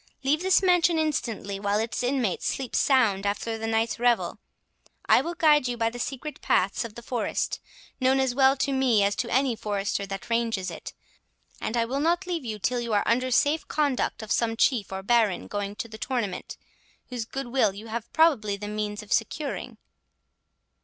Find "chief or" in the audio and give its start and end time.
14.57-15.03